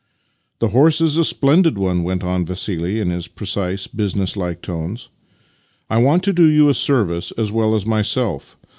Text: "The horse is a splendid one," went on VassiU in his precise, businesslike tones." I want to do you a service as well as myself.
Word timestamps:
"The 0.61 0.69
horse 0.69 0.99
is 0.99 1.15
a 1.19 1.23
splendid 1.23 1.77
one," 1.77 2.01
went 2.01 2.23
on 2.23 2.43
VassiU 2.43 2.99
in 2.99 3.11
his 3.11 3.27
precise, 3.27 3.85
businesslike 3.85 4.63
tones." 4.63 5.09
I 5.91 5.99
want 5.99 6.23
to 6.23 6.33
do 6.33 6.47
you 6.47 6.69
a 6.69 6.73
service 6.73 7.29
as 7.37 7.51
well 7.51 7.75
as 7.75 7.85
myself. 7.85 8.57